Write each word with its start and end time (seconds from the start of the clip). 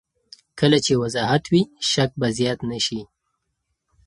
کله 0.59 0.77
چې 0.85 0.93
وضاحت 1.03 1.43
وي، 1.51 1.61
شک 1.91 2.11
به 2.19 2.27
زیات 2.37 2.59
نه 2.71 2.79
شي. 2.85 3.01